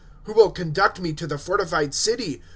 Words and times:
'"Who 0.23 0.33
will 0.33 0.49
conduct 0.49 0.99
me 0.99 1.13
to 1.13 1.27
the 1.27 1.37
fortified 1.37 1.93
city! 1.93 2.41